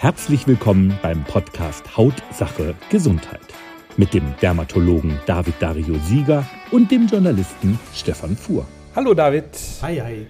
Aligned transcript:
Herzlich 0.00 0.46
willkommen 0.46 0.96
beim 1.02 1.24
Podcast 1.24 1.96
Hautsache 1.96 2.76
Gesundheit 2.88 3.40
mit 3.96 4.14
dem 4.14 4.22
Dermatologen 4.40 5.18
David 5.26 5.54
Dario 5.58 5.96
Sieger 6.04 6.46
und 6.70 6.92
dem 6.92 7.08
Journalisten 7.08 7.80
Stefan 7.92 8.36
Fuhr. 8.36 8.64
Hallo 8.94 9.12
David. 9.12 9.46
Hi, 9.82 9.96
hi. 9.96 10.26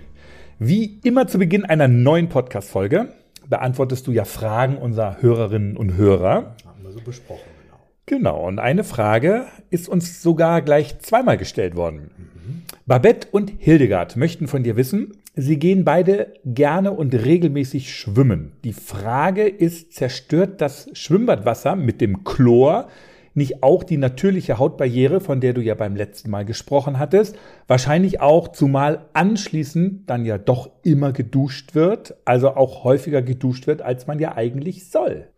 Wie 0.59 0.99
immer 1.05 1.27
zu 1.27 1.37
Beginn 1.37 1.67
einer 1.67 1.87
neuen 1.87 2.31
Podcast-Folge 2.31 3.13
beantwortest 3.47 4.07
du 4.07 4.13
ja 4.13 4.25
Fragen 4.25 4.79
unserer 4.79 5.21
Hörerinnen 5.21 5.77
und 5.77 5.99
Hörer. 5.99 6.57
Haben 6.65 6.83
wir 6.85 6.93
so 6.93 7.03
besprochen, 7.03 7.51
genau. 7.63 7.79
Genau, 8.07 8.49
und 8.49 8.61
eine 8.61 8.85
Frage 8.85 9.49
ist 9.69 9.87
uns 9.87 10.23
sogar 10.23 10.63
gleich 10.63 10.99
zweimal 11.01 11.37
gestellt 11.37 11.77
worden. 11.77 12.11
Mhm. 12.17 12.63
Babette 12.87 13.29
und 13.33 13.53
Hildegard 13.59 14.17
möchten 14.17 14.49
von 14.49 14.63
dir 14.63 14.77
wissen, 14.77 15.19
sie 15.39 15.59
gehen 15.59 15.85
beide 15.85 16.35
gerne 16.45 16.93
und 16.93 17.15
regelmäßig 17.15 17.95
schwimmen. 17.95 18.53
Die 18.65 18.73
Frage 18.73 19.49
ist, 19.49 19.93
zerstört 19.93 20.61
das 20.61 20.91
Schwimmbadwasser 20.93 21.77
mit 21.77 22.01
dem 22.01 22.25
Chlor 22.25 22.89
nicht 23.35 23.63
auch 23.63 23.85
die 23.85 23.99
natürliche 23.99 24.59
Hautbarriere, 24.59 25.21
von 25.21 25.41
der 25.41 25.53
du 25.53 25.61
ja 25.61 25.77
beim 25.77 25.95
letzten 25.95 26.29
Mal 26.29 26.45
gesprochen 26.45 26.99
hattest? 26.99 27.37
Wahrscheinlich 27.69 28.21
auch, 28.21 28.49
zumal 28.49 29.07
anschließend 29.13 30.11
dann 30.11 30.25
ja 30.25 30.39
doch 30.39 30.71
immer 30.83 31.13
geduscht 31.13 31.77
wird, 31.77 32.17
also 32.25 32.57
auch 32.57 32.83
häufiger 32.83 33.23
geduscht 33.23 33.69
wird, 33.69 33.81
als 33.81 34.09
man 34.09 34.19
ja 34.19 34.37
eigentlich 34.37 34.91
soll. 34.91 35.29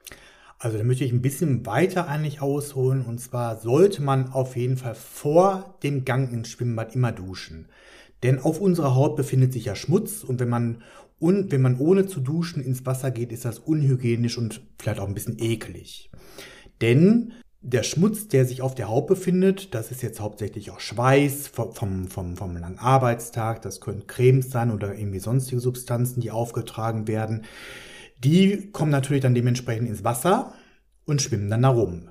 Also 0.58 0.78
da 0.78 0.84
möchte 0.84 1.04
ich 1.04 1.12
ein 1.12 1.22
bisschen 1.22 1.66
weiter 1.66 2.08
eigentlich 2.08 2.40
ausholen. 2.40 3.04
Und 3.04 3.18
zwar 3.18 3.56
sollte 3.56 4.02
man 4.02 4.32
auf 4.32 4.56
jeden 4.56 4.76
Fall 4.76 4.94
vor 4.94 5.74
dem 5.82 6.04
Gang 6.04 6.32
ins 6.32 6.48
Schwimmbad 6.48 6.94
immer 6.94 7.12
duschen. 7.12 7.66
Denn 8.22 8.38
auf 8.38 8.60
unserer 8.60 8.94
Haut 8.94 9.16
befindet 9.16 9.52
sich 9.52 9.64
ja 9.66 9.74
Schmutz 9.74 10.24
und 10.24 10.40
wenn 10.40 10.48
man, 10.48 10.82
und 11.18 11.52
wenn 11.52 11.62
man 11.62 11.78
ohne 11.78 12.06
zu 12.06 12.20
duschen 12.20 12.62
ins 12.62 12.84
Wasser 12.86 13.10
geht, 13.10 13.32
ist 13.32 13.44
das 13.44 13.58
unhygienisch 13.58 14.38
und 14.38 14.62
vielleicht 14.78 15.00
auch 15.00 15.08
ein 15.08 15.14
bisschen 15.14 15.38
eklig. 15.38 16.10
Denn 16.80 17.32
der 17.62 17.82
Schmutz, 17.82 18.28
der 18.28 18.46
sich 18.46 18.62
auf 18.62 18.74
der 18.74 18.88
Haut 18.88 19.06
befindet, 19.06 19.74
das 19.74 19.90
ist 19.90 20.02
jetzt 20.02 20.20
hauptsächlich 20.20 20.70
auch 20.70 20.80
Schweiß 20.80 21.48
vom, 21.48 21.74
vom, 22.08 22.36
vom, 22.36 22.56
langen 22.56 22.78
Arbeitstag, 22.78 23.60
das 23.62 23.80
können 23.80 24.06
Cremes 24.06 24.50
sein 24.50 24.70
oder 24.70 24.94
irgendwie 24.94 25.18
sonstige 25.18 25.60
Substanzen, 25.60 26.20
die 26.20 26.30
aufgetragen 26.30 27.06
werden. 27.06 27.44
Die 28.24 28.70
kommen 28.70 28.90
natürlich 28.90 29.22
dann 29.22 29.34
dementsprechend 29.34 29.88
ins 29.88 30.04
Wasser 30.04 30.54
und 31.04 31.20
schwimmen 31.20 31.50
dann 31.50 31.62
darum. 31.62 32.08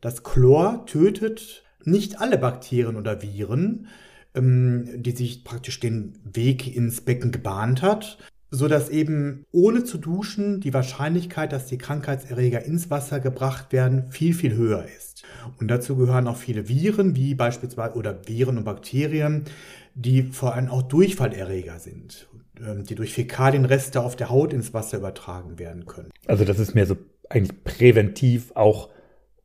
Das 0.00 0.22
Chlor 0.22 0.86
tötet 0.86 1.64
nicht 1.82 2.20
alle 2.20 2.38
Bakterien 2.38 2.96
oder 2.96 3.22
Viren, 3.22 3.88
ähm, 4.36 5.02
die 5.02 5.12
sich 5.12 5.44
praktisch 5.44 5.80
den 5.80 6.18
Weg 6.24 6.74
ins 6.74 7.00
Becken 7.00 7.32
gebahnt 7.32 7.82
hat, 7.82 8.18
so 8.50 8.68
dass 8.68 8.88
eben 8.88 9.44
ohne 9.50 9.84
zu 9.84 9.98
duschen 9.98 10.60
die 10.60 10.72
Wahrscheinlichkeit, 10.72 11.52
dass 11.52 11.66
die 11.66 11.78
Krankheitserreger 11.78 12.64
ins 12.64 12.90
Wasser 12.90 13.18
gebracht 13.18 13.72
werden, 13.72 14.10
viel, 14.10 14.34
viel 14.34 14.54
höher 14.54 14.84
ist. 14.96 15.24
Und 15.58 15.68
dazu 15.68 15.96
gehören 15.96 16.28
auch 16.28 16.36
viele 16.36 16.68
Viren, 16.68 17.16
wie 17.16 17.34
beispielsweise, 17.34 17.96
oder 17.96 18.28
Viren 18.28 18.58
und 18.58 18.64
Bakterien, 18.64 19.44
die 19.94 20.22
vor 20.22 20.54
allem 20.54 20.68
auch 20.68 20.82
Durchfallerreger 20.82 21.78
sind. 21.78 22.28
Ähm, 22.64 22.84
die 22.84 22.94
durch 22.94 23.12
Fäkalienreste 23.12 24.00
auf 24.00 24.16
der 24.16 24.30
Haut 24.30 24.52
ins 24.52 24.72
Wasser 24.72 24.98
übertragen 24.98 25.58
werden 25.58 25.84
können. 25.84 26.10
Also 26.26 26.44
das 26.44 26.58
ist 26.58 26.74
mehr 26.74 26.86
so 26.86 26.96
eigentlich 27.28 27.64
präventiv 27.64 28.52
auch 28.54 28.88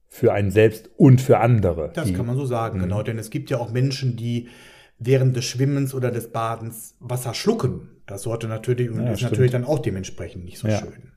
für 0.07 0.33
einen 0.33 0.51
selbst 0.51 0.89
und 0.97 1.19
für 1.19 1.39
andere. 1.39 1.91
Das 1.93 2.13
kann 2.13 2.25
man 2.25 2.37
so 2.37 2.45
sagen, 2.45 2.77
mhm. 2.77 2.83
genau. 2.83 3.03
Denn 3.03 3.17
es 3.17 3.29
gibt 3.29 3.49
ja 3.49 3.57
auch 3.57 3.71
Menschen, 3.71 4.15
die 4.15 4.47
während 5.03 5.35
des 5.35 5.45
Schwimmens 5.45 5.93
oder 5.93 6.11
des 6.11 6.31
Badens 6.31 6.95
Wasser 6.99 7.33
schlucken. 7.33 7.89
Das 8.05 8.21
sollte 8.23 8.47
natürlich 8.47 8.89
und 8.89 9.03
ja, 9.03 9.11
ist 9.11 9.19
stimmt. 9.19 9.31
natürlich 9.31 9.51
dann 9.51 9.65
auch 9.65 9.79
dementsprechend 9.79 10.45
nicht 10.45 10.59
so 10.59 10.67
ja. 10.67 10.79
schön. 10.79 11.11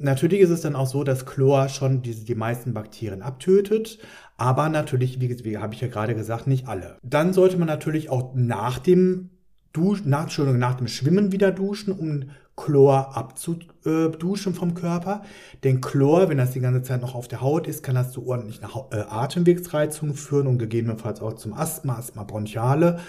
Natürlich 0.00 0.40
ist 0.40 0.50
es 0.50 0.62
dann 0.62 0.74
auch 0.74 0.86
so, 0.86 1.04
dass 1.04 1.24
Chlor 1.24 1.68
schon 1.68 2.02
die, 2.02 2.14
die 2.14 2.34
meisten 2.34 2.74
Bakterien 2.74 3.22
abtötet, 3.22 3.98
aber 4.36 4.68
natürlich, 4.68 5.20
wie, 5.20 5.44
wie 5.44 5.58
habe 5.58 5.74
ich 5.74 5.80
ja 5.80 5.88
gerade 5.88 6.14
gesagt, 6.14 6.46
nicht 6.46 6.66
alle. 6.66 6.96
Dann 7.02 7.32
sollte 7.32 7.56
man 7.58 7.68
natürlich 7.68 8.10
auch 8.10 8.34
nach 8.34 8.78
dem 8.78 9.30
Dusch, 9.74 10.04
nach, 10.04 10.38
nach 10.38 10.74
dem 10.74 10.88
Schwimmen 10.88 11.32
wieder 11.32 11.52
duschen, 11.52 11.92
um 11.92 12.30
Chlor 12.56 13.16
abzuduschen 13.16 14.54
vom 14.54 14.74
Körper. 14.74 15.22
Denn 15.64 15.80
Chlor, 15.80 16.28
wenn 16.28 16.38
das 16.38 16.52
die 16.52 16.60
ganze 16.60 16.82
Zeit 16.82 17.02
noch 17.02 17.14
auf 17.14 17.26
der 17.26 17.40
Haut 17.40 17.66
ist, 17.66 17.82
kann 17.82 17.96
das 17.96 18.12
zu 18.12 18.26
ordentlichen 18.26 18.64
äh, 18.92 18.96
Atemwegsreizungen 19.08 20.14
führen 20.14 20.46
und 20.46 20.58
gegebenenfalls 20.58 21.20
auch 21.20 21.34
zum 21.34 21.52
Asthma, 21.52 21.98
Asthma 21.98 22.22
bronchiale. 22.22 23.00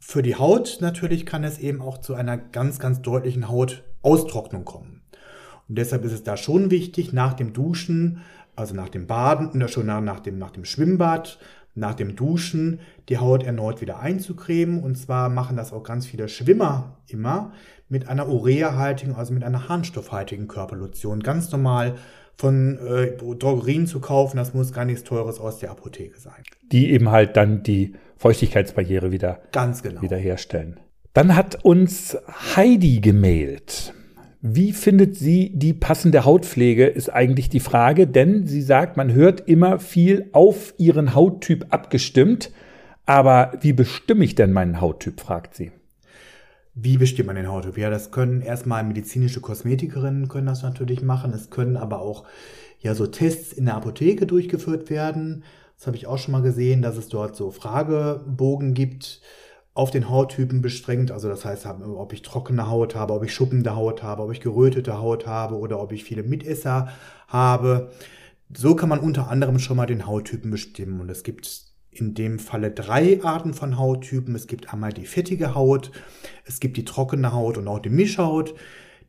Für 0.00 0.22
die 0.22 0.36
Haut 0.36 0.78
natürlich 0.80 1.24
kann 1.24 1.44
es 1.44 1.58
eben 1.58 1.80
auch 1.80 1.98
zu 1.98 2.14
einer 2.14 2.36
ganz, 2.36 2.80
ganz 2.80 3.00
deutlichen 3.00 3.48
Hautaustrocknung 3.48 4.64
kommen. 4.64 5.02
Und 5.68 5.78
deshalb 5.78 6.04
ist 6.04 6.12
es 6.12 6.24
da 6.24 6.36
schon 6.36 6.72
wichtig, 6.72 7.12
nach 7.12 7.34
dem 7.34 7.52
Duschen, 7.52 8.22
also 8.56 8.74
nach 8.74 8.88
dem 8.88 9.06
Baden, 9.06 9.68
schon 9.68 9.86
nach 9.86 10.20
dem, 10.20 10.38
nach 10.38 10.50
dem 10.50 10.64
Schwimmbad, 10.64 11.38
nach 11.78 11.94
dem 11.94 12.16
Duschen 12.16 12.80
die 13.08 13.18
Haut 13.18 13.42
erneut 13.42 13.80
wieder 13.80 14.00
einzucremen. 14.00 14.82
Und 14.82 14.96
zwar 14.96 15.28
machen 15.28 15.56
das 15.56 15.72
auch 15.72 15.82
ganz 15.82 16.06
viele 16.06 16.28
Schwimmer 16.28 16.98
immer 17.06 17.52
mit 17.88 18.08
einer 18.08 18.28
ureahaltigen, 18.28 19.14
also 19.14 19.32
mit 19.32 19.44
einer 19.44 19.68
harnstoffhaltigen 19.68 20.48
Körperlotion. 20.48 21.20
Ganz 21.20 21.50
normal 21.50 21.94
von 22.36 22.78
äh, 22.78 23.16
Drogerien 23.16 23.86
zu 23.86 24.00
kaufen, 24.00 24.36
das 24.36 24.54
muss 24.54 24.72
gar 24.72 24.84
nichts 24.84 25.02
Teures 25.02 25.40
aus 25.40 25.58
der 25.58 25.70
Apotheke 25.72 26.18
sein. 26.18 26.42
Die 26.70 26.90
eben 26.90 27.10
halt 27.10 27.36
dann 27.36 27.62
die 27.62 27.94
Feuchtigkeitsbarriere 28.16 29.10
wieder, 29.10 29.40
ganz 29.52 29.82
genau. 29.82 30.02
wiederherstellen. 30.02 30.78
Dann 31.14 31.34
hat 31.34 31.64
uns 31.64 32.16
Heidi 32.54 33.00
gemailt. 33.00 33.92
Wie 34.40 34.72
findet 34.72 35.16
sie 35.16 35.50
die 35.54 35.72
passende 35.72 36.24
Hautpflege, 36.24 36.86
ist 36.86 37.12
eigentlich 37.12 37.48
die 37.48 37.58
Frage, 37.58 38.06
denn 38.06 38.46
sie 38.46 38.62
sagt, 38.62 38.96
man 38.96 39.12
hört 39.12 39.48
immer 39.48 39.80
viel 39.80 40.28
auf 40.32 40.74
ihren 40.78 41.14
Hauttyp 41.14 41.66
abgestimmt. 41.70 42.52
Aber 43.04 43.52
wie 43.62 43.72
bestimme 43.72 44.24
ich 44.24 44.36
denn 44.36 44.52
meinen 44.52 44.80
Hauttyp, 44.80 45.20
fragt 45.20 45.54
sie. 45.54 45.72
Wie 46.74 46.98
bestimmt 46.98 47.26
man 47.26 47.34
den 47.34 47.50
Hauttyp? 47.50 47.76
Ja, 47.76 47.90
das 47.90 48.12
können 48.12 48.40
erstmal 48.40 48.84
medizinische 48.84 49.40
Kosmetikerinnen 49.40 50.28
können 50.28 50.46
das 50.46 50.62
natürlich 50.62 51.02
machen. 51.02 51.32
Es 51.32 51.50
können 51.50 51.76
aber 51.76 52.00
auch 52.00 52.24
ja 52.78 52.94
so 52.94 53.08
Tests 53.08 53.52
in 53.52 53.64
der 53.64 53.74
Apotheke 53.74 54.26
durchgeführt 54.26 54.88
werden. 54.88 55.42
Das 55.76 55.88
habe 55.88 55.96
ich 55.96 56.06
auch 56.06 56.18
schon 56.18 56.32
mal 56.32 56.42
gesehen, 56.42 56.82
dass 56.82 56.96
es 56.96 57.08
dort 57.08 57.34
so 57.34 57.50
Fragebogen 57.50 58.74
gibt 58.74 59.20
auf 59.78 59.92
den 59.92 60.08
Hauttypen 60.10 60.60
bestrengt. 60.60 61.12
Also 61.12 61.28
das 61.28 61.44
heißt, 61.44 61.66
ob 61.66 62.12
ich 62.12 62.22
trockene 62.22 62.68
Haut 62.68 62.96
habe, 62.96 63.12
ob 63.12 63.22
ich 63.22 63.32
schuppende 63.32 63.76
Haut 63.76 64.02
habe, 64.02 64.24
ob 64.24 64.32
ich 64.32 64.40
gerötete 64.40 64.98
Haut 64.98 65.28
habe 65.28 65.56
oder 65.56 65.78
ob 65.80 65.92
ich 65.92 66.02
viele 66.02 66.24
Mitesser 66.24 66.88
habe. 67.28 67.92
So 68.52 68.74
kann 68.74 68.88
man 68.88 68.98
unter 68.98 69.30
anderem 69.30 69.60
schon 69.60 69.76
mal 69.76 69.86
den 69.86 70.04
Hauttypen 70.04 70.50
bestimmen. 70.50 71.00
Und 71.00 71.08
es 71.10 71.22
gibt 71.22 71.62
in 71.92 72.14
dem 72.14 72.40
Falle 72.40 72.72
drei 72.72 73.22
Arten 73.22 73.54
von 73.54 73.78
Hauttypen. 73.78 74.34
Es 74.34 74.48
gibt 74.48 74.72
einmal 74.72 74.92
die 74.92 75.06
fettige 75.06 75.54
Haut, 75.54 75.92
es 76.44 76.58
gibt 76.58 76.76
die 76.76 76.84
trockene 76.84 77.32
Haut 77.32 77.56
und 77.56 77.68
auch 77.68 77.78
die 77.78 77.88
Mischhaut. 77.88 78.56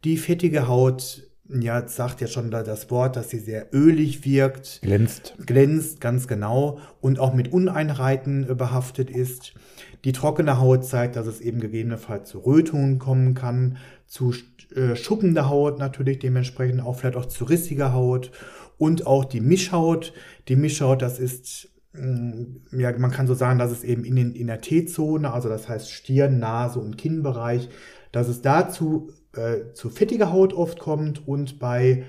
Die 0.03 0.17
fettige 0.17 0.67
Haut 0.67 1.28
ja, 1.49 1.87
sagt 1.87 2.21
ja 2.21 2.27
schon 2.27 2.51
das 2.51 2.91
Wort, 2.91 3.15
dass 3.15 3.29
sie 3.29 3.39
sehr 3.39 3.73
ölig 3.73 4.23
wirkt. 4.23 4.81
Glänzt. 4.81 5.33
Glänzt, 5.45 5.99
ganz 5.99 6.27
genau. 6.27 6.79
Und 7.01 7.19
auch 7.19 7.33
mit 7.33 7.51
Uneinheiten 7.51 8.49
äh, 8.49 8.53
behaftet 8.53 9.09
ist. 9.09 9.53
Die 10.05 10.11
trockene 10.11 10.59
Haut 10.59 10.85
zeigt, 10.85 11.15
dass 11.15 11.27
es 11.27 11.41
eben 11.41 11.59
gegebenenfalls 11.59 12.29
zu 12.29 12.39
Rötungen 12.39 12.99
kommen 12.99 13.33
kann, 13.33 13.77
zu 14.05 14.33
äh, 14.75 14.95
schuppender 14.95 15.49
Haut 15.49 15.79
natürlich 15.79 16.19
dementsprechend 16.19 16.81
auch 16.81 16.97
vielleicht 16.97 17.17
auch 17.17 17.25
zu 17.25 17.45
rissiger 17.45 17.93
Haut 17.93 18.31
und 18.77 19.07
auch 19.07 19.25
die 19.25 19.41
Mischhaut. 19.41 20.13
Die 20.47 20.55
Mischhaut, 20.55 21.01
das 21.01 21.19
ist 21.19 21.69
mm, 21.93 22.79
ja, 22.79 22.95
man 22.97 23.11
kann 23.11 23.27
so 23.27 23.33
sagen, 23.33 23.57
dass 23.57 23.71
es 23.71 23.83
eben 23.83 24.05
in, 24.05 24.15
den, 24.15 24.35
in 24.35 24.47
der 24.47 24.61
T-Zone, 24.61 25.33
also 25.33 25.49
das 25.49 25.67
heißt 25.67 25.91
Stirn, 25.91 26.37
Nase 26.37 26.79
und 26.79 26.97
Kinnbereich, 26.97 27.69
dass 28.11 28.27
es 28.27 28.41
dazu 28.41 29.11
äh, 29.33 29.73
zu 29.73 29.89
fettiger 29.89 30.31
Haut 30.31 30.53
oft 30.53 30.79
kommt 30.79 31.27
und 31.27 31.59
bei 31.59 32.05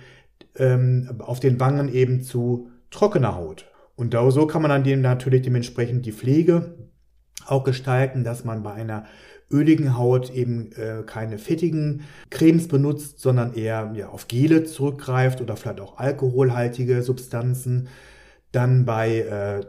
ähm, 0.56 1.20
auf 1.20 1.40
den 1.40 1.60
Wangen 1.60 1.92
eben 1.92 2.22
zu 2.22 2.70
trockener 2.90 3.36
Haut. 3.36 3.66
Und 3.96 4.14
da, 4.14 4.30
so 4.30 4.46
kann 4.46 4.62
man 4.62 4.70
dann 4.70 4.84
dem 4.84 5.02
natürlich 5.02 5.42
dementsprechend 5.42 6.06
die 6.06 6.12
Pflege 6.12 6.74
auch 7.46 7.64
gestalten, 7.64 8.24
dass 8.24 8.44
man 8.44 8.62
bei 8.62 8.72
einer 8.72 9.04
öligen 9.50 9.98
Haut 9.98 10.30
eben 10.30 10.72
äh, 10.72 11.02
keine 11.04 11.38
fettigen 11.38 12.02
Cremes 12.30 12.68
benutzt, 12.68 13.20
sondern 13.20 13.54
eher 13.54 13.92
ja, 13.94 14.08
auf 14.08 14.28
Gele 14.28 14.64
zurückgreift 14.64 15.40
oder 15.40 15.56
vielleicht 15.56 15.80
auch 15.80 15.98
alkoholhaltige 15.98 17.02
Substanzen. 17.02 17.88
Dann 18.52 18.84
bei 18.84 19.18
äh, 19.18 19.66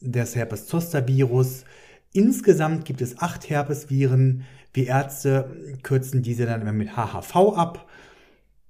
des 0.00 0.36
Herpes-Zoster-Virus. 0.36 1.64
Insgesamt 2.12 2.84
gibt 2.84 3.02
es 3.02 3.18
acht 3.18 3.50
Herpesviren. 3.50 4.44
Wir 4.72 4.86
Ärzte 4.86 5.50
kürzen 5.82 6.22
diese 6.22 6.46
dann 6.46 6.62
immer 6.62 6.72
mit 6.72 6.96
HHV 6.96 7.34
ab, 7.56 7.88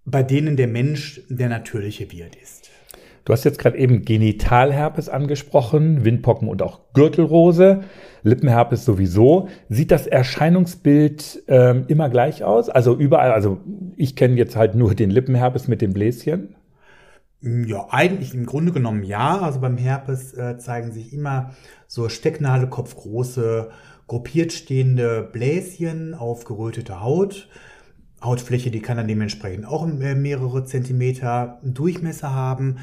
bei 0.07 0.23
denen 0.23 0.57
der 0.57 0.69
Mensch 0.69 1.21
der 1.29 1.51
natürliche 1.51 2.11
Wirt 2.11 2.37
ist. 2.37 2.71
Du 3.27 3.33
hast 3.33 3.43
jetzt 3.43 3.59
gerade 3.59 3.77
eben 3.77 4.05
Genitalherpes 4.05 5.09
angesprochen, 5.09 6.05
Windpocken 6.05 6.47
und 6.47 6.63
auch 6.63 6.93
Gürtelrose, 6.93 7.83
Lippenherpes 8.23 8.85
sowieso. 8.85 9.49
Sieht 9.69 9.91
das 9.91 10.07
Erscheinungsbild 10.07 11.43
ähm, 11.49 11.87
immer 11.89 12.09
gleich 12.09 12.45
aus? 12.45 12.69
Also 12.69 12.97
überall, 12.97 13.33
also 13.33 13.59
ich 13.97 14.15
kenne 14.15 14.37
jetzt 14.37 14.55
halt 14.55 14.77
nur 14.77 14.95
den 14.95 15.11
Lippenherpes 15.11 15.67
mit 15.67 15.83
dem 15.83 15.93
Bläschen. 15.93 16.55
Ja, 17.43 17.89
eigentlich 17.91 18.33
im 18.33 18.47
Grunde 18.47 18.71
genommen 18.71 19.03
ja. 19.03 19.41
Also 19.41 19.59
beim 19.59 19.77
Herpes 19.77 20.33
äh, 20.35 20.57
zeigen 20.59 20.93
sich 20.93 21.13
immer 21.13 21.51
so 21.89 22.09
Stecknadelkopfgroße, 22.09 23.71
gruppiert 24.07 24.53
stehende 24.53 25.29
Bläschen 25.33 26.15
auf 26.15 26.45
gerötete 26.45 27.01
Haut. 27.01 27.49
Hautfläche, 28.23 28.71
die 28.71 28.81
kann 28.81 28.97
dann 28.97 29.09
dementsprechend 29.09 29.67
auch 29.67 29.85
äh, 29.89 30.15
mehrere 30.15 30.65
Zentimeter 30.65 31.59
Durchmesser 31.65 32.33
haben. 32.33 32.77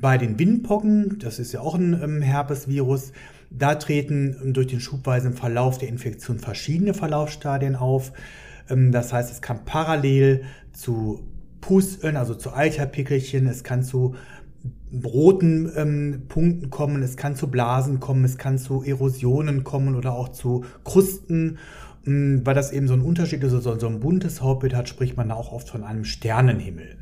Bei 0.00 0.18
den 0.18 0.38
Windpocken, 0.38 1.20
das 1.20 1.38
ist 1.38 1.52
ja 1.52 1.60
auch 1.60 1.76
ein 1.76 2.00
ähm, 2.02 2.20
Herpesvirus, 2.20 3.12
da 3.50 3.76
treten 3.76 4.36
ähm, 4.42 4.52
durch 4.52 4.66
den 4.66 4.80
schubweisen 4.80 5.34
Verlauf 5.34 5.78
der 5.78 5.88
Infektion 5.88 6.40
verschiedene 6.40 6.94
Verlaufsstadien 6.94 7.76
auf. 7.76 8.12
Ähm, 8.68 8.90
das 8.90 9.12
heißt, 9.12 9.30
es 9.30 9.40
kann 9.40 9.64
parallel 9.64 10.42
zu 10.72 11.20
Pusteln, 11.60 12.16
also 12.16 12.34
zu 12.34 12.52
Eiterpickelchen, 12.52 13.46
es 13.46 13.62
kann 13.62 13.84
zu 13.84 14.16
roten 15.04 15.70
ähm, 15.76 16.22
Punkten 16.28 16.70
kommen, 16.70 17.02
es 17.02 17.16
kann 17.16 17.36
zu 17.36 17.48
Blasen 17.48 18.00
kommen, 18.00 18.24
es 18.24 18.36
kann 18.36 18.58
zu 18.58 18.82
Erosionen 18.82 19.62
kommen 19.62 19.94
oder 19.94 20.12
auch 20.12 20.30
zu 20.30 20.64
Krusten. 20.82 21.58
Ähm, 22.04 22.40
weil 22.44 22.54
das 22.54 22.72
eben 22.72 22.88
so 22.88 22.94
ein 22.94 23.00
Unterschied 23.00 23.44
ist, 23.44 23.52
so, 23.52 23.78
so 23.78 23.86
ein 23.86 24.00
buntes 24.00 24.42
Hautbild 24.42 24.74
hat, 24.74 24.88
spricht 24.88 25.16
man 25.16 25.28
da 25.28 25.36
auch 25.36 25.52
oft 25.52 25.68
von 25.68 25.84
einem 25.84 26.04
Sternenhimmel. 26.04 26.98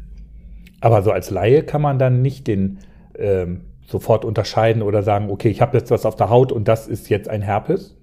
Aber 0.83 1.03
so 1.03 1.13
als 1.13 1.31
Laie 1.31 1.63
kann 1.63 1.81
man 1.81 2.01
dann 2.01 2.23
nicht 2.23 2.49
den 2.49 2.81
ähm, 3.15 3.61
sofort 3.87 4.25
unterscheiden 4.25 4.83
oder 4.83 5.05
sagen, 5.05 5.31
okay, 5.31 5.49
ich 5.49 5.61
habe 5.61 5.79
jetzt 5.79 5.93
was 5.93 6.05
auf 6.05 6.17
der 6.17 6.29
Haut 6.29 6.51
und 6.51 6.67
das 6.67 6.89
ist 6.89 7.09
jetzt 7.09 7.29
ein 7.29 7.41
Herpes? 7.41 7.97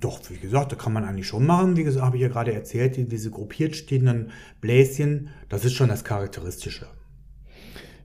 Doch, 0.00 0.20
wie 0.30 0.38
gesagt, 0.38 0.72
da 0.72 0.76
kann 0.76 0.94
man 0.94 1.04
eigentlich 1.04 1.26
schon 1.26 1.44
machen. 1.44 1.76
Wie 1.76 1.84
gesagt, 1.84 2.04
habe 2.04 2.16
ich 2.16 2.22
ja 2.22 2.28
gerade 2.28 2.54
erzählt, 2.54 2.96
die, 2.96 3.06
diese 3.06 3.30
gruppiert 3.30 3.76
stehenden 3.76 4.30
Bläschen, 4.62 5.28
das 5.50 5.66
ist 5.66 5.74
schon 5.74 5.88
das 5.88 6.02
Charakteristische. 6.02 6.86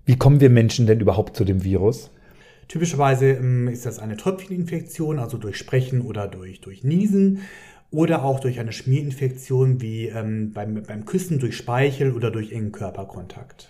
Wie 0.04 0.18
kommen 0.18 0.42
wir 0.42 0.50
Menschen 0.50 0.86
denn 0.86 1.00
überhaupt 1.00 1.38
zu 1.38 1.46
dem 1.46 1.64
Virus? 1.64 2.12
Typischerweise 2.68 3.32
ähm, 3.32 3.70
ist 3.70 3.86
das 3.86 4.00
eine 4.00 4.18
Tröpfcheninfektion, 4.18 5.18
also 5.18 5.38
durch 5.38 5.56
Sprechen 5.56 6.02
oder 6.02 6.28
durch, 6.28 6.60
durch 6.60 6.84
Niesen 6.84 7.40
oder 7.90 8.26
auch 8.26 8.42
durch 8.42 8.60
eine 8.60 8.74
Schmierinfektion 8.74 9.80
wie 9.80 10.08
ähm, 10.08 10.52
beim, 10.52 10.84
beim 10.84 11.06
Küssen 11.06 11.40
durch 11.40 11.56
Speichel 11.56 12.12
oder 12.12 12.32
durch 12.32 12.52
engen 12.52 12.74
Körperkontakt. 12.74 13.70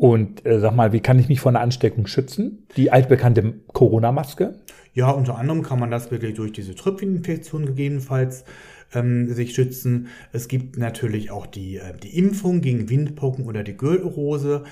Und 0.00 0.46
äh, 0.46 0.60
sag 0.60 0.74
mal, 0.74 0.94
wie 0.94 1.00
kann 1.00 1.18
ich 1.18 1.28
mich 1.28 1.40
vor 1.40 1.50
einer 1.50 1.60
Ansteckung 1.60 2.06
schützen? 2.06 2.66
Die 2.74 2.90
altbekannte 2.90 3.52
Corona-Maske? 3.74 4.54
Ja, 4.94 5.10
unter 5.10 5.36
anderem 5.36 5.62
kann 5.62 5.78
man 5.78 5.90
das 5.90 6.10
wirklich 6.10 6.36
durch 6.36 6.52
diese 6.52 6.74
Tröpfcheninfektion 6.74 7.66
gegebenenfalls 7.66 8.46
ähm, 8.94 9.30
sich 9.34 9.54
schützen. 9.54 10.06
Es 10.32 10.48
gibt 10.48 10.78
natürlich 10.78 11.30
auch 11.30 11.44
die, 11.44 11.76
äh, 11.76 11.92
die 12.02 12.16
Impfung 12.16 12.62
gegen 12.62 12.88
Windpocken 12.88 13.44
oder 13.44 13.62
die 13.62 13.76
Gürtelrose. 13.76 14.64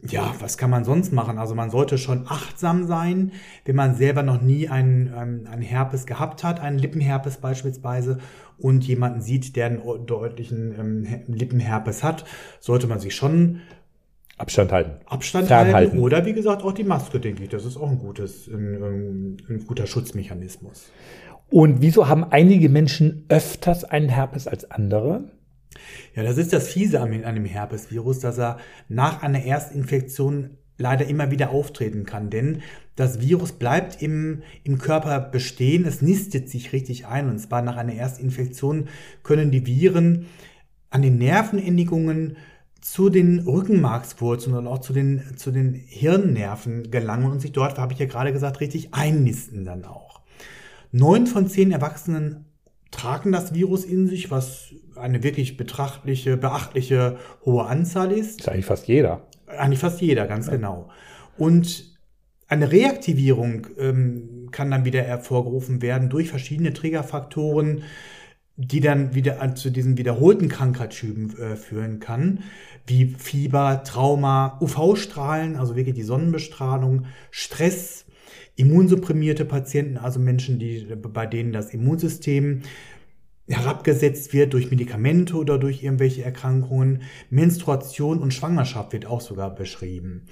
Ja, 0.00 0.32
was 0.38 0.56
kann 0.56 0.70
man 0.70 0.84
sonst 0.84 1.12
machen? 1.12 1.36
Also 1.36 1.56
man 1.56 1.70
sollte 1.70 1.98
schon 1.98 2.26
achtsam 2.28 2.86
sein, 2.86 3.32
wenn 3.64 3.74
man 3.74 3.96
selber 3.96 4.22
noch 4.22 4.40
nie 4.40 4.68
einen, 4.68 5.08
ähm, 5.08 5.48
einen 5.50 5.62
Herpes 5.62 6.06
gehabt 6.06 6.44
hat, 6.44 6.60
einen 6.60 6.78
Lippenherpes 6.78 7.38
beispielsweise, 7.38 8.18
und 8.58 8.84
jemanden 8.86 9.22
sieht, 9.22 9.56
der 9.56 9.66
einen 9.66 10.06
deutlichen 10.06 10.74
ähm, 10.78 11.06
Lippenherpes 11.26 12.04
hat, 12.04 12.26
sollte 12.60 12.86
man 12.86 13.00
sich 13.00 13.14
schon 13.16 13.62
Abstand 14.40 14.72
halten. 14.72 14.92
Abstand 15.04 15.48
Fernhalten. 15.48 15.74
halten 15.74 15.98
oder 15.98 16.24
wie 16.24 16.32
gesagt 16.32 16.62
auch 16.62 16.72
die 16.72 16.84
Maske, 16.84 17.20
denke 17.20 17.42
ich. 17.42 17.50
Das 17.50 17.66
ist 17.66 17.76
auch 17.76 17.90
ein, 17.90 17.98
gutes, 17.98 18.48
ein, 18.48 19.36
ein 19.48 19.64
guter 19.66 19.86
Schutzmechanismus. 19.86 20.90
Und 21.50 21.82
wieso 21.82 22.08
haben 22.08 22.24
einige 22.24 22.70
Menschen 22.70 23.26
öfters 23.28 23.84
einen 23.84 24.08
Herpes 24.08 24.48
als 24.48 24.70
andere? 24.70 25.24
Ja, 26.14 26.22
das 26.22 26.38
ist 26.38 26.54
das 26.54 26.68
Fiese 26.68 27.00
an, 27.00 27.22
an 27.24 27.34
dem 27.34 27.44
Herpesvirus, 27.44 28.20
dass 28.20 28.38
er 28.38 28.56
nach 28.88 29.22
einer 29.22 29.44
Erstinfektion 29.44 30.56
leider 30.78 31.06
immer 31.06 31.30
wieder 31.30 31.50
auftreten 31.50 32.04
kann. 32.04 32.30
Denn 32.30 32.62
das 32.96 33.20
Virus 33.20 33.52
bleibt 33.52 34.00
im, 34.00 34.42
im 34.64 34.78
Körper 34.78 35.20
bestehen, 35.20 35.84
es 35.84 36.00
nistet 36.00 36.48
sich 36.48 36.72
richtig 36.72 37.06
ein. 37.06 37.28
Und 37.28 37.40
zwar 37.40 37.60
nach 37.60 37.76
einer 37.76 37.94
Erstinfektion 37.94 38.88
können 39.22 39.50
die 39.50 39.66
Viren 39.66 40.26
an 40.88 41.02
den 41.02 41.18
Nervenendigungen 41.18 42.38
zu 42.80 43.10
den 43.10 43.40
Rückenmarkswurzeln 43.40 44.56
und 44.56 44.66
auch 44.66 44.78
zu 44.78 44.92
den, 44.92 45.36
zu 45.36 45.50
den 45.50 45.74
Hirnnerven 45.74 46.90
gelangen 46.90 47.30
und 47.30 47.40
sich 47.40 47.52
dort, 47.52 47.78
habe 47.78 47.92
ich 47.92 47.98
ja 47.98 48.06
gerade 48.06 48.32
gesagt, 48.32 48.60
richtig 48.60 48.94
einnisten 48.94 49.64
dann 49.64 49.84
auch. 49.84 50.20
Neun 50.92 51.26
von 51.26 51.46
zehn 51.46 51.72
Erwachsenen 51.72 52.46
tragen 52.90 53.32
das 53.32 53.54
Virus 53.54 53.84
in 53.84 54.08
sich, 54.08 54.30
was 54.30 54.74
eine 54.96 55.22
wirklich 55.22 55.56
betrachtliche, 55.56 56.36
beachtliche 56.36 57.18
hohe 57.44 57.64
Anzahl 57.64 58.12
ist. 58.12 58.40
ist 58.40 58.48
eigentlich 58.48 58.66
fast 58.66 58.88
jeder. 58.88 59.26
Eigentlich 59.46 59.78
fast 59.78 60.00
jeder, 60.00 60.26
ganz 60.26 60.46
ja. 60.46 60.52
genau. 60.52 60.88
Und 61.38 61.90
eine 62.48 62.72
Reaktivierung 62.72 63.68
ähm, 63.78 64.48
kann 64.50 64.70
dann 64.70 64.84
wieder 64.84 65.02
hervorgerufen 65.02 65.82
werden 65.82 66.08
durch 66.08 66.28
verschiedene 66.28 66.72
Triggerfaktoren, 66.72 67.84
die 68.56 68.80
dann 68.80 69.14
wieder 69.14 69.54
zu 69.54 69.70
diesen 69.70 69.96
wiederholten 69.96 70.48
Krankheitsschüben 70.48 71.38
äh, 71.38 71.56
führen 71.56 71.98
kann, 72.00 72.40
wie 72.86 73.06
Fieber, 73.06 73.82
Trauma, 73.84 74.58
UV-Strahlen, 74.60 75.56
also 75.56 75.76
wirklich 75.76 75.94
die 75.94 76.02
Sonnenbestrahlung, 76.02 77.06
Stress, 77.30 78.04
immunsupprimierte 78.56 79.44
Patienten, 79.44 79.96
also 79.96 80.20
Menschen, 80.20 80.58
die, 80.58 80.84
bei 80.96 81.26
denen 81.26 81.52
das 81.52 81.72
Immunsystem 81.72 82.62
herabgesetzt 83.48 84.32
wird 84.32 84.52
durch 84.52 84.70
Medikamente 84.70 85.36
oder 85.36 85.58
durch 85.58 85.82
irgendwelche 85.82 86.22
Erkrankungen. 86.22 87.02
Menstruation 87.30 88.18
und 88.18 88.32
Schwangerschaft 88.32 88.92
wird 88.92 89.06
auch 89.06 89.20
sogar 89.20 89.54
beschrieben. 89.54 90.26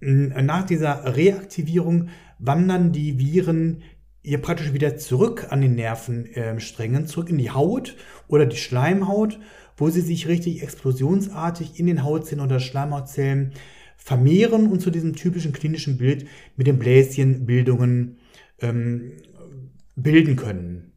Nach 0.00 0.64
dieser 0.64 1.16
Reaktivierung 1.16 2.08
wandern 2.38 2.92
die 2.92 3.18
Viren 3.18 3.82
ihr 4.28 4.42
praktisch 4.42 4.72
wieder 4.72 4.96
zurück 4.96 5.46
an 5.50 5.60
den 5.60 5.74
Nervensträngen, 5.74 7.06
zurück 7.06 7.30
in 7.30 7.38
die 7.38 7.50
Haut 7.50 7.96
oder 8.28 8.46
die 8.46 8.56
Schleimhaut, 8.56 9.38
wo 9.76 9.88
sie 9.88 10.02
sich 10.02 10.28
richtig 10.28 10.62
explosionsartig 10.62 11.78
in 11.80 11.86
den 11.86 12.04
Hautzellen 12.04 12.44
oder 12.44 12.60
Schleimhautzellen 12.60 13.52
vermehren 13.96 14.68
und 14.68 14.80
zu 14.80 14.90
diesem 14.90 15.16
typischen 15.16 15.52
klinischen 15.52 15.96
Bild 15.96 16.26
mit 16.56 16.66
den 16.66 16.78
Bläschenbildungen 16.78 18.18
ähm, 18.60 19.12
bilden 19.96 20.36
können. 20.36 20.92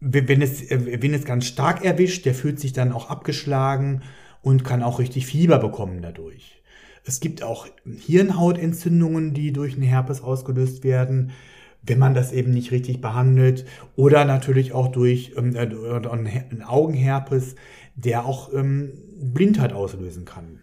wenn 0.00 0.42
es, 0.42 0.70
äh, 0.70 1.02
wenn 1.02 1.14
es 1.14 1.24
ganz 1.24 1.46
stark 1.46 1.84
erwischt, 1.84 2.26
der 2.26 2.34
fühlt 2.34 2.60
sich 2.60 2.72
dann 2.72 2.92
auch 2.92 3.08
abgeschlagen 3.08 4.02
und 4.42 4.64
kann 4.64 4.82
auch 4.82 4.98
richtig 4.98 5.26
Fieber 5.26 5.58
bekommen 5.58 6.02
dadurch. 6.02 6.62
Es 7.04 7.20
gibt 7.20 7.42
auch 7.42 7.66
Hirnhautentzündungen, 7.84 9.34
die 9.34 9.52
durch 9.52 9.74
einen 9.74 9.82
Herpes 9.82 10.22
ausgelöst 10.22 10.84
werden, 10.84 11.32
wenn 11.86 11.98
man 11.98 12.14
das 12.14 12.32
eben 12.32 12.52
nicht 12.52 12.70
richtig 12.72 13.00
behandelt. 13.00 13.64
Oder 13.96 14.24
natürlich 14.24 14.72
auch 14.72 14.88
durch 14.88 15.32
ähm, 15.36 15.54
äh, 15.54 15.60
einen 15.60 16.62
Augenherpes, 16.62 17.56
der 17.94 18.24
auch 18.24 18.52
ähm, 18.52 18.92
Blindheit 19.20 19.72
auslösen 19.72 20.24
kann. 20.24 20.60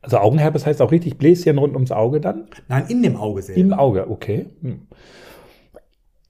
Also 0.00 0.18
Augenherpes 0.18 0.66
heißt 0.66 0.82
auch 0.82 0.92
richtig 0.92 1.18
Bläschen 1.18 1.58
rund 1.58 1.74
ums 1.74 1.92
Auge 1.92 2.20
dann? 2.20 2.46
Nein, 2.68 2.84
in 2.88 3.02
dem 3.02 3.16
Auge 3.16 3.42
selber. 3.42 3.60
Im 3.60 3.72
Auge, 3.72 4.10
okay. 4.10 4.46
Hm. 4.62 4.82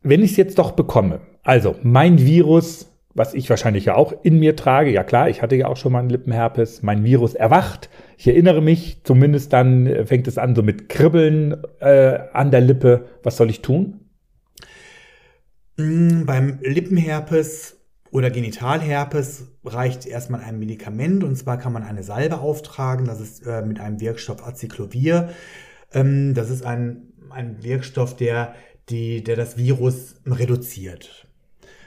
Wenn 0.02 0.22
ich 0.22 0.32
es 0.32 0.36
jetzt 0.36 0.58
doch 0.58 0.72
bekomme, 0.72 1.20
also 1.42 1.76
mein 1.82 2.18
Virus, 2.18 2.90
was 3.14 3.34
ich 3.34 3.48
wahrscheinlich 3.50 3.84
ja 3.86 3.94
auch 3.94 4.12
in 4.22 4.38
mir 4.38 4.56
trage, 4.56 4.90
ja 4.90 5.04
klar, 5.04 5.28
ich 5.28 5.42
hatte 5.42 5.56
ja 5.56 5.66
auch 5.66 5.76
schon 5.76 5.92
mal 5.92 6.00
einen 6.00 6.10
Lippenherpes, 6.10 6.82
mein 6.82 7.04
Virus 7.04 7.34
erwacht. 7.34 7.88
Ich 8.16 8.26
erinnere 8.26 8.62
mich, 8.62 9.02
zumindest 9.04 9.52
dann 9.52 9.86
äh, 9.86 10.06
fängt 10.06 10.28
es 10.28 10.38
an 10.38 10.54
so 10.54 10.62
mit 10.62 10.88
Kribbeln 10.88 11.56
äh, 11.80 12.18
an 12.32 12.50
der 12.50 12.60
Lippe. 12.60 13.06
Was 13.22 13.36
soll 13.36 13.50
ich 13.50 13.62
tun? 13.62 14.01
Mm, 15.76 16.24
beim 16.24 16.58
Lippenherpes 16.60 17.78
oder 18.10 18.30
Genitalherpes 18.30 19.48
reicht 19.64 20.06
erstmal 20.06 20.42
ein 20.42 20.58
Medikament 20.58 21.24
und 21.24 21.36
zwar 21.36 21.58
kann 21.58 21.72
man 21.72 21.82
eine 21.82 22.02
Salbe 22.02 22.40
auftragen. 22.40 23.06
Das 23.06 23.20
ist 23.20 23.46
äh, 23.46 23.62
mit 23.62 23.80
einem 23.80 24.00
Wirkstoff 24.00 24.46
Acyclovir. 24.46 25.30
Ähm, 25.92 26.34
das 26.34 26.50
ist 26.50 26.64
ein, 26.64 27.12
ein 27.30 27.62
Wirkstoff, 27.62 28.16
der, 28.16 28.54
die, 28.90 29.24
der 29.24 29.36
das 29.36 29.56
Virus 29.56 30.16
reduziert. 30.26 31.26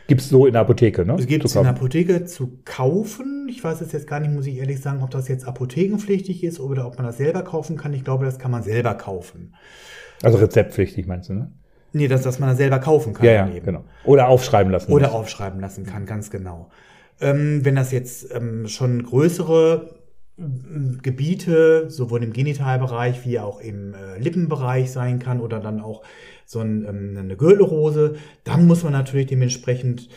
Gibt 0.07 0.21
es 0.21 0.29
so 0.29 0.45
in 0.45 0.53
der 0.53 0.61
Apotheke, 0.61 1.03
ne? 1.05 1.15
Es 1.17 1.25
gibt 1.25 1.45
es 1.45 1.55
in 1.55 1.63
der 1.63 1.71
Apotheke 1.71 2.25
zu 2.25 2.59
kaufen. 2.63 3.47
Ich 3.49 3.63
weiß 3.63 3.81
es 3.81 3.91
jetzt 3.91 4.07
gar 4.07 4.19
nicht, 4.19 4.31
muss 4.31 4.45
ich 4.45 4.57
ehrlich 4.57 4.79
sagen, 4.79 5.01
ob 5.01 5.09
das 5.09 5.27
jetzt 5.27 5.47
apothekenpflichtig 5.47 6.43
ist 6.43 6.59
oder 6.59 6.85
ob 6.85 6.97
man 6.97 7.05
das 7.05 7.17
selber 7.17 7.43
kaufen 7.43 7.75
kann. 7.75 7.93
Ich 7.93 8.03
glaube, 8.03 8.25
das 8.25 8.37
kann 8.37 8.51
man 8.51 8.61
selber 8.61 8.93
kaufen. 8.95 9.55
Also 10.21 10.37
rezeptpflichtig 10.37 11.07
meinst 11.07 11.29
du, 11.29 11.33
ne? 11.33 11.51
Nee, 11.95 12.09
das, 12.09 12.23
dass 12.23 12.39
man 12.39 12.49
das 12.49 12.57
selber 12.57 12.79
kaufen 12.79 13.13
kann. 13.13 13.25
Ja, 13.25 13.47
ja 13.47 13.59
genau. 13.63 13.85
Oder 14.03 14.27
aufschreiben 14.27 14.69
lassen. 14.69 14.91
Oder 14.91 15.07
muss. 15.07 15.15
aufschreiben 15.15 15.61
lassen 15.61 15.85
kann, 15.85 16.05
ganz 16.05 16.29
genau. 16.29 16.69
Ähm, 17.21 17.63
wenn 17.63 17.75
das 17.75 17.93
jetzt 17.93 18.35
ähm, 18.35 18.67
schon 18.67 19.01
größere 19.01 19.95
ähm, 20.37 20.99
Gebiete, 21.01 21.89
sowohl 21.89 22.21
im 22.21 22.33
Genitalbereich 22.33 23.25
wie 23.25 23.39
auch 23.39 23.61
im 23.61 23.93
äh, 23.93 24.19
Lippenbereich 24.19 24.91
sein 24.91 25.19
kann 25.19 25.39
oder 25.39 25.61
dann 25.61 25.79
auch 25.79 26.03
so 26.45 26.59
ein, 26.59 26.85
ähm, 26.85 27.15
eine 27.17 27.37
Gürtelrose, 27.37 28.15
dann 28.43 28.67
muss 28.67 28.83
man 28.83 28.91
natürlich 28.91 29.27
dementsprechend 29.27 30.09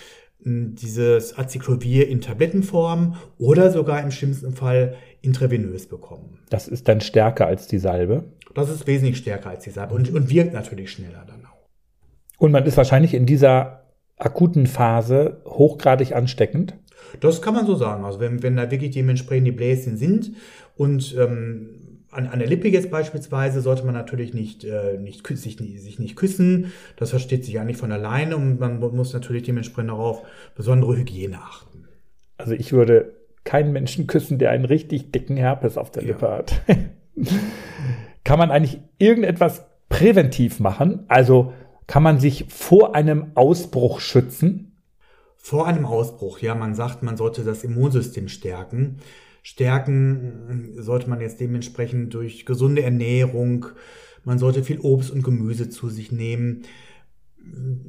ähm, 0.45 0.75
dieses 0.75 1.39
Acyclovir 1.39 2.09
in 2.09 2.21
Tablettenform 2.21 3.15
oder 3.39 3.71
sogar 3.71 4.03
im 4.03 4.11
schlimmsten 4.11 4.53
Fall 4.53 4.97
intravenös 5.23 5.87
bekommen. 5.87 6.41
Das 6.51 6.67
ist 6.67 6.89
dann 6.89 7.01
stärker 7.01 7.47
als 7.47 7.69
die 7.69 7.79
Salbe? 7.79 8.25
Das 8.53 8.69
ist 8.69 8.89
wesentlich 8.89 9.19
stärker 9.19 9.51
als 9.51 9.63
die 9.63 9.71
Salbe 9.71 9.95
und, 9.95 10.13
und 10.13 10.29
wirkt 10.29 10.55
natürlich 10.55 10.91
schneller 10.91 11.25
dann 11.25 11.47
auch. 11.47 11.58
Und 12.39 12.53
man 12.53 12.65
ist 12.65 12.77
wahrscheinlich 12.77 13.15
in 13.15 13.27
dieser 13.27 13.83
akuten 14.17 14.67
Phase 14.67 15.43
hochgradig 15.45 16.15
ansteckend. 16.15 16.75
Das 17.21 17.43
kann 17.43 17.55
man 17.55 17.67
so 17.67 17.75
sagen. 17.75 18.05
Also 18.05 18.21
wenn, 18.21 18.43
wenn 18.43 18.57
da 18.57 18.71
wirklich 18.71 18.93
dementsprechend 18.93 19.47
die 19.47 19.53
Bläschen 19.53 19.97
sind 19.97 20.33
und 20.77 21.15
ähm, 21.19 21.89
an, 22.11 22.27
an 22.27 22.39
der 22.39 22.49
Lippe 22.49 22.69
jetzt 22.69 22.91
beispielsweise 22.91 23.61
sollte 23.61 23.85
man 23.85 23.95
natürlich 23.95 24.33
nicht, 24.33 24.65
äh, 24.65 24.99
nicht 24.99 25.27
sich, 25.27 25.57
sich 25.57 25.99
nicht 25.99 26.17
küssen. 26.17 26.73
Das 26.97 27.11
versteht 27.11 27.45
sich 27.45 27.55
ja 27.55 27.65
nicht 27.65 27.79
von 27.79 27.93
alleine 27.93 28.37
und 28.37 28.59
man 28.59 28.81
muss 28.81 29.13
natürlich 29.13 29.43
dementsprechend 29.43 29.91
darauf 29.91 30.23
besondere 30.55 30.97
Hygiene 30.97 31.39
achten. 31.39 31.87
Also 32.39 32.53
ich 32.53 32.73
würde 32.73 33.13
keinen 33.45 33.73
Menschen 33.73 34.07
küssen, 34.07 34.39
der 34.39 34.51
einen 34.51 34.65
richtig 34.65 35.13
dicken 35.13 35.37
Herpes 35.37 35.77
auf 35.77 35.91
der 35.91 36.03
Lippe 36.03 36.27
ja. 36.27 36.39
hat. 36.39 36.61
kann 38.25 38.39
man 38.39 38.51
eigentlich 38.51 38.81
irgendetwas 38.99 39.67
präventiv 39.89 40.61
machen? 40.61 41.05
Also 41.09 41.53
kann 41.89 42.05
man 42.05 42.21
sich 42.21 42.45
vor 42.49 42.95
einem 42.95 43.33
Ausbruch 43.35 43.99
schützen? 43.99 44.77
Vor 45.37 45.67
einem 45.67 45.87
Ausbruch, 45.87 46.39
ja, 46.39 46.55
man 46.55 46.75
sagt, 46.75 47.03
man 47.03 47.17
sollte 47.17 47.43
das 47.43 47.65
Immunsystem 47.65 48.29
stärken. 48.29 48.99
Stärken 49.43 50.75
sollte 50.77 51.09
man 51.09 51.21
jetzt 51.21 51.41
dementsprechend 51.41 52.13
durch 52.13 52.45
gesunde 52.45 52.83
Ernährung, 52.83 53.67
man 54.25 54.39
sollte 54.39 54.63
viel 54.63 54.81
Obst 54.81 55.11
und 55.11 55.23
Gemüse 55.23 55.71
zu 55.71 55.89
sich 55.89 56.13
nehmen. 56.13 56.65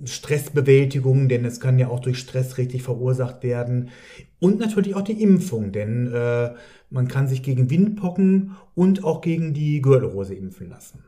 Stressbewältigung, 0.05 1.27
denn 1.27 1.43
es 1.43 1.59
kann 1.59 1.77
ja 1.77 1.89
auch 1.89 1.99
durch 1.99 2.19
Stress 2.19 2.57
richtig 2.57 2.83
verursacht 2.83 3.43
werden. 3.43 3.89
Und 4.39 4.59
natürlich 4.59 4.95
auch 4.95 5.01
die 5.01 5.21
Impfung, 5.21 5.73
denn 5.73 6.13
äh, 6.13 6.53
man 6.89 7.09
kann 7.09 7.27
sich 7.27 7.43
gegen 7.43 7.69
Windpocken 7.69 8.55
und 8.73 9.03
auch 9.03 9.19
gegen 9.19 9.53
die 9.53 9.81
Gürtelrose 9.81 10.33
impfen 10.35 10.69
lassen. 10.69 11.03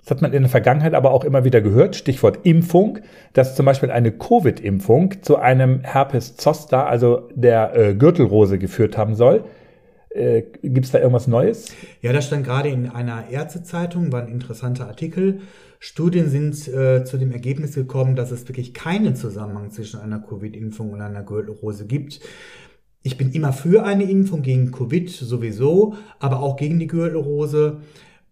Das 0.00 0.10
hat 0.12 0.22
man 0.22 0.32
in 0.32 0.42
der 0.42 0.50
Vergangenheit 0.50 0.94
aber 0.94 1.10
auch 1.10 1.24
immer 1.24 1.44
wieder 1.44 1.60
gehört, 1.60 1.96
Stichwort 1.96 2.40
Impfung, 2.44 3.00
dass 3.34 3.54
zum 3.56 3.66
Beispiel 3.66 3.90
eine 3.90 4.12
Covid-Impfung 4.12 5.22
zu 5.22 5.36
einem 5.36 5.80
Herpes 5.80 6.36
zoster, 6.36 6.86
also 6.86 7.28
der 7.34 7.76
äh, 7.76 7.94
Gürtelrose, 7.94 8.58
geführt 8.58 8.96
haben 8.96 9.14
soll. 9.14 9.44
Äh, 10.10 10.42
Gibt 10.62 10.86
es 10.86 10.92
da 10.92 10.98
irgendwas 10.98 11.26
Neues? 11.26 11.74
Ja, 12.00 12.12
das 12.12 12.26
stand 12.26 12.44
gerade 12.44 12.70
in 12.70 12.88
einer 12.88 13.28
Ärztezeitung, 13.30 14.10
war 14.10 14.22
ein 14.22 14.28
interessanter 14.28 14.86
Artikel. 14.86 15.40
Studien 15.80 16.28
sind 16.28 16.66
äh, 16.68 17.04
zu 17.04 17.18
dem 17.18 17.30
Ergebnis 17.30 17.74
gekommen, 17.74 18.16
dass 18.16 18.30
es 18.30 18.48
wirklich 18.48 18.74
keinen 18.74 19.14
Zusammenhang 19.14 19.70
zwischen 19.70 20.00
einer 20.00 20.18
Covid-Impfung 20.18 20.90
und 20.90 21.00
einer 21.00 21.22
Gürtelrose 21.22 21.86
gibt. 21.86 22.20
Ich 23.02 23.16
bin 23.16 23.30
immer 23.30 23.52
für 23.52 23.84
eine 23.84 24.10
Impfung 24.10 24.42
gegen 24.42 24.72
Covid 24.72 25.08
sowieso, 25.08 25.94
aber 26.18 26.40
auch 26.40 26.56
gegen 26.56 26.78
die 26.78 26.88
Gürtelrose. 26.88 27.78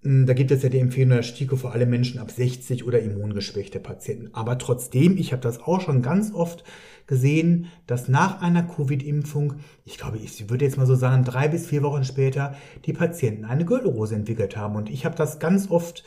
Da 0.06 0.34
gibt 0.34 0.52
es 0.52 0.62
ja 0.62 0.68
die 0.68 0.78
Empfehlung 0.78 1.10
der 1.10 1.22
STIKO 1.22 1.56
für 1.56 1.70
alle 1.70 1.86
Menschen 1.86 2.20
ab 2.20 2.30
60 2.30 2.86
oder 2.86 3.00
immungeschwächte 3.00 3.80
Patienten. 3.80 4.30
Aber 4.34 4.56
trotzdem, 4.58 5.16
ich 5.16 5.32
habe 5.32 5.42
das 5.42 5.60
auch 5.60 5.80
schon 5.80 6.00
ganz 6.00 6.32
oft 6.32 6.62
gesehen, 7.08 7.66
dass 7.88 8.06
nach 8.06 8.40
einer 8.40 8.62
Covid-Impfung, 8.62 9.54
ich 9.84 9.98
glaube, 9.98 10.18
ich 10.18 10.48
würde 10.48 10.64
jetzt 10.64 10.76
mal 10.76 10.86
so 10.86 10.94
sagen, 10.94 11.24
drei 11.24 11.48
bis 11.48 11.66
vier 11.66 11.82
Wochen 11.82 12.04
später, 12.04 12.54
die 12.84 12.92
Patienten 12.92 13.44
eine 13.44 13.64
Gürtelrose 13.64 14.14
entwickelt 14.14 14.56
haben. 14.56 14.76
Und 14.76 14.90
ich 14.90 15.04
habe 15.04 15.16
das 15.16 15.40
ganz 15.40 15.70
oft 15.70 16.04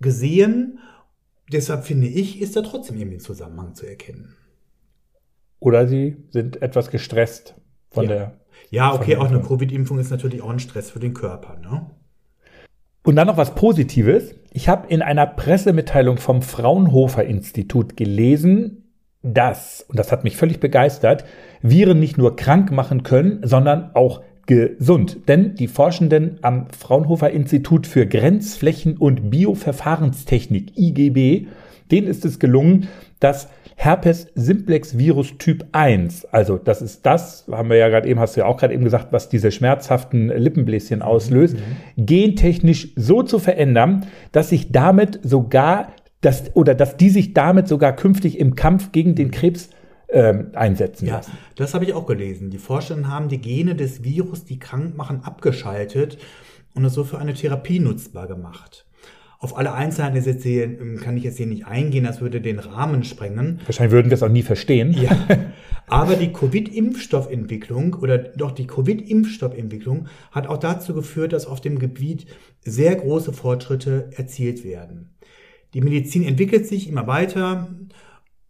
gesehen. 0.00 0.78
Deshalb 1.50 1.84
finde 1.84 2.08
ich, 2.08 2.42
ist 2.42 2.56
da 2.56 2.62
trotzdem 2.62 2.98
irgendwie 2.98 3.16
ein 3.16 3.20
Zusammenhang 3.20 3.74
zu 3.74 3.86
erkennen. 3.86 4.36
Oder 5.60 5.88
sie 5.88 6.16
sind 6.30 6.60
etwas 6.60 6.90
gestresst 6.90 7.54
von 7.90 8.04
ja. 8.04 8.10
der. 8.10 8.40
Ja, 8.68 8.94
okay, 8.94 9.16
auch 9.16 9.28
eine 9.28 9.40
Covid-Impfung 9.40 9.98
ist 9.98 10.10
natürlich 10.10 10.42
auch 10.42 10.50
ein 10.50 10.58
Stress 10.58 10.90
für 10.90 11.00
den 11.00 11.14
Körper. 11.14 11.58
Ne? 11.58 11.90
Und 13.10 13.16
dann 13.16 13.26
noch 13.26 13.36
was 13.36 13.56
Positives. 13.56 14.36
Ich 14.52 14.68
habe 14.68 14.86
in 14.86 15.02
einer 15.02 15.26
Pressemitteilung 15.26 16.18
vom 16.18 16.42
Fraunhofer 16.42 17.24
Institut 17.24 17.96
gelesen, 17.96 18.84
dass, 19.20 19.84
und 19.88 19.98
das 19.98 20.12
hat 20.12 20.22
mich 20.22 20.36
völlig 20.36 20.60
begeistert, 20.60 21.24
Viren 21.60 21.98
nicht 21.98 22.18
nur 22.18 22.36
krank 22.36 22.70
machen 22.70 23.02
können, 23.02 23.40
sondern 23.42 23.90
auch 23.94 24.22
gesund. 24.46 25.26
Denn 25.26 25.56
die 25.56 25.66
Forschenden 25.66 26.38
am 26.42 26.68
Fraunhofer 26.70 27.30
Institut 27.30 27.88
für 27.88 28.06
Grenzflächen 28.06 28.96
und 28.96 29.28
Bioverfahrenstechnik, 29.28 30.78
IGB, 30.78 31.48
denen 31.90 32.06
ist 32.06 32.24
es 32.24 32.38
gelungen, 32.38 32.86
dass 33.20 33.48
Herpes 33.76 34.26
simplex 34.34 34.98
Virus 34.98 35.38
Typ 35.38 35.64
1. 35.72 36.26
Also 36.26 36.58
das 36.58 36.82
ist 36.82 37.06
das, 37.06 37.46
haben 37.50 37.70
wir 37.70 37.76
ja 37.76 37.88
gerade 37.88 38.08
eben, 38.08 38.20
hast 38.20 38.36
du 38.36 38.40
ja 38.40 38.46
auch 38.46 38.58
gerade 38.58 38.74
eben 38.74 38.84
gesagt, 38.84 39.12
was 39.12 39.30
diese 39.30 39.50
schmerzhaften 39.50 40.28
Lippenbläschen 40.28 41.00
auslöst, 41.00 41.56
mhm. 41.56 42.04
gentechnisch 42.04 42.92
so 42.96 43.22
zu 43.22 43.38
verändern, 43.38 44.06
dass 44.32 44.50
sich 44.50 44.70
damit 44.70 45.20
sogar, 45.22 45.94
dass, 46.20 46.54
oder 46.54 46.74
dass 46.74 46.98
die 46.98 47.08
sich 47.08 47.32
damit 47.32 47.68
sogar 47.68 47.96
künftig 47.96 48.38
im 48.38 48.54
Kampf 48.54 48.92
gegen 48.92 49.14
den 49.14 49.30
Krebs 49.30 49.70
ähm, 50.10 50.50
einsetzen 50.54 51.06
ja, 51.06 51.16
lassen. 51.16 51.32
Das 51.56 51.72
habe 51.72 51.84
ich 51.86 51.94
auch 51.94 52.04
gelesen. 52.04 52.50
Die 52.50 52.58
Forscher 52.58 53.08
haben 53.08 53.28
die 53.28 53.40
Gene 53.40 53.76
des 53.76 54.04
Virus, 54.04 54.44
die 54.44 54.58
krank 54.58 54.96
machen, 54.96 55.22
abgeschaltet 55.22 56.18
und 56.74 56.84
es 56.84 56.92
so 56.92 57.04
für 57.04 57.18
eine 57.18 57.32
Therapie 57.32 57.80
nutzbar 57.80 58.26
gemacht. 58.26 58.84
Auf 59.42 59.56
alle 59.56 59.72
Einzelheiten 59.72 60.22
jetzt 60.22 60.42
hier, 60.42 60.64
ähm, 60.64 61.00
kann 61.00 61.16
ich 61.16 61.24
jetzt 61.24 61.38
hier 61.38 61.46
nicht 61.46 61.66
eingehen, 61.66 62.04
das 62.04 62.20
würde 62.20 62.42
den 62.42 62.58
Rahmen 62.58 63.04
sprengen. 63.04 63.60
Wahrscheinlich 63.64 63.92
würden 63.92 64.10
wir 64.10 64.14
es 64.14 64.22
auch 64.22 64.28
nie 64.28 64.42
verstehen. 64.42 64.92
Ja. 64.92 65.16
Aber 65.86 66.14
die 66.14 66.30
Covid-Impfstoffentwicklung 66.30 67.94
oder 67.94 68.18
doch 68.18 68.50
die 68.50 68.66
Covid-Impfstoffentwicklung 68.66 70.08
hat 70.30 70.46
auch 70.46 70.58
dazu 70.58 70.92
geführt, 70.92 71.32
dass 71.32 71.46
auf 71.46 71.62
dem 71.62 71.78
Gebiet 71.78 72.26
sehr 72.60 72.94
große 72.94 73.32
Fortschritte 73.32 74.10
erzielt 74.14 74.62
werden. 74.62 75.16
Die 75.72 75.80
Medizin 75.80 76.22
entwickelt 76.22 76.66
sich 76.66 76.86
immer 76.86 77.06
weiter. 77.06 77.68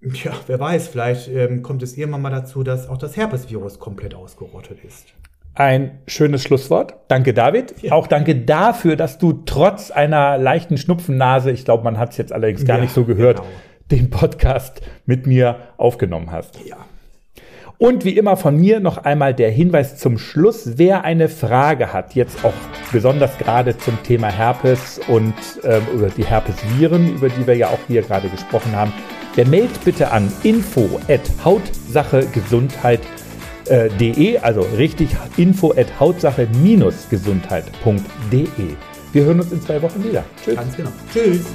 Ja, 0.02 0.32
wer 0.48 0.58
weiß, 0.58 0.88
vielleicht 0.88 1.28
ähm, 1.28 1.62
kommt 1.62 1.84
es 1.84 1.96
irgendwann 1.96 2.22
mal 2.22 2.30
dazu, 2.30 2.64
dass 2.64 2.88
auch 2.88 2.98
das 2.98 3.16
Herpesvirus 3.16 3.78
komplett 3.78 4.14
ausgerottet 4.14 4.82
ist. 4.84 5.14
Ein 5.54 5.98
schönes 6.06 6.42
Schlusswort. 6.42 6.94
Danke, 7.08 7.34
David. 7.34 7.74
Ja. 7.82 7.92
Auch 7.92 8.06
danke 8.06 8.36
dafür, 8.36 8.96
dass 8.96 9.18
du 9.18 9.42
trotz 9.44 9.90
einer 9.90 10.38
leichten 10.38 10.78
Schnupfennase, 10.78 11.50
ich 11.50 11.64
glaube, 11.64 11.84
man 11.84 11.98
hat 11.98 12.12
es 12.12 12.16
jetzt 12.18 12.32
allerdings 12.32 12.64
gar 12.64 12.76
ja, 12.76 12.82
nicht 12.82 12.94
so 12.94 13.04
gehört, 13.04 13.38
genau. 13.38 13.48
den 13.90 14.10
Podcast 14.10 14.80
mit 15.06 15.26
mir 15.26 15.56
aufgenommen 15.76 16.30
hast. 16.30 16.60
Ja. 16.66 16.76
Und 17.78 18.04
wie 18.04 18.16
immer 18.16 18.36
von 18.36 18.56
mir 18.56 18.78
noch 18.78 18.98
einmal 18.98 19.32
der 19.32 19.50
Hinweis 19.50 19.96
zum 19.96 20.18
Schluss, 20.18 20.72
wer 20.76 21.02
eine 21.02 21.30
Frage 21.30 21.94
hat, 21.94 22.14
jetzt 22.14 22.44
auch 22.44 22.52
besonders 22.92 23.38
gerade 23.38 23.74
zum 23.78 24.02
Thema 24.02 24.28
Herpes 24.28 25.00
und 25.08 25.32
äh, 25.62 25.80
oder 25.96 26.10
die 26.10 26.26
Herpesviren, 26.26 27.14
über 27.14 27.30
die 27.30 27.46
wir 27.46 27.56
ja 27.56 27.68
auch 27.68 27.78
hier 27.88 28.02
gerade 28.02 28.28
gesprochen 28.28 28.76
haben, 28.76 28.92
der 29.38 29.46
meldet 29.46 29.82
bitte 29.82 30.10
an 30.10 30.30
info 30.42 31.00
at 31.08 31.22
hautsachegesundheit.de, 31.42 33.19
also 34.38 34.62
richtig 34.76 35.10
info 35.36 35.72
at 35.72 36.00
hautsache-gesundheit.de. 36.00 38.76
Wir 39.12 39.24
hören 39.24 39.40
uns 39.40 39.50
in 39.52 39.62
zwei 39.62 39.80
Wochen 39.82 40.04
wieder. 40.04 40.24
Tschüss. 40.44 40.56
Ganz 40.56 40.76
genau. 40.76 40.90
Tschüss. 41.12 41.46